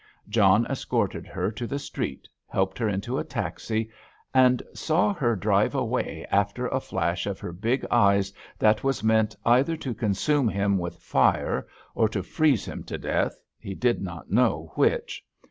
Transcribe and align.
John 0.29 0.65
escorted 0.65 1.27
her 1.27 1.51
to 1.51 1.67
the 1.67 1.77
street, 1.77 2.27
helped 2.47 2.79
her 2.79 2.89
into 2.89 3.19
a 3.19 3.23
taxi, 3.23 3.91
and 4.33 4.63
saw 4.73 5.13
her 5.13 5.35
drive 5.35 5.75
away 5.75 6.25
after 6.31 6.65
a 6.65 6.79
flash 6.79 7.27
of 7.27 7.39
her 7.39 7.51
big 7.53 7.85
eyes 7.91 8.33
that 8.57 8.83
was 8.83 9.03
meant 9.03 9.35
either 9.45 9.77
to 9.77 9.93
consume 9.93 10.49
him 10.49 10.79
with 10.79 10.95
fire 10.97 11.67
or 11.93 12.09
to 12.09 12.23
freeze 12.23 12.65
him 12.65 12.83
to 12.85 12.97
death; 12.97 13.39
he 13.59 13.75
did 13.75 14.01
not 14.01 14.31
know 14.31 14.71
which. 14.73 15.23